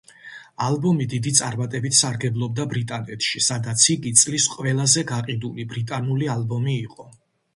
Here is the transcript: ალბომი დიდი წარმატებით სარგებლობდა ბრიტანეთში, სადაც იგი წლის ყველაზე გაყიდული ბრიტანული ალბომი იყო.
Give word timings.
ალბომი 0.67 1.05
დიდი 1.09 1.33
წარმატებით 1.39 1.95
სარგებლობდა 1.97 2.63
ბრიტანეთში, 2.71 3.43
სადაც 3.49 3.85
იგი 3.95 4.15
წლის 4.21 4.49
ყველაზე 4.53 5.03
გაყიდული 5.13 5.67
ბრიტანული 5.75 6.31
ალბომი 6.37 6.75
იყო. 6.89 7.07